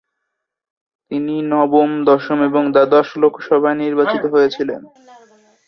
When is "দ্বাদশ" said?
2.75-3.07